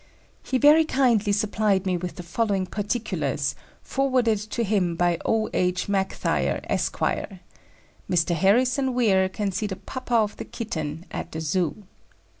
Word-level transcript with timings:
He 0.41 0.57
very 0.57 0.83
kindly 0.83 1.31
supplied 1.31 1.85
me 1.85 1.95
with 1.95 2.15
the 2.15 2.23
following 2.23 2.65
particulars 2.65 3.53
forwarded 3.83 4.39
to 4.39 4.63
him 4.63 4.95
by 4.95 5.19
O. 5.25 5.47
H. 5.53 5.87
Mactheyer, 5.87 6.59
Esq.: 6.67 6.97
"Mr. 8.09 8.33
Harrison 8.33 8.95
Weir 8.95 9.29
can 9.29 9.51
see 9.51 9.67
the 9.67 9.75
papa 9.75 10.15
of 10.15 10.37
the 10.37 10.45
kitten 10.45 11.05
at 11.11 11.31
the 11.31 11.39
Zoo. 11.39 11.83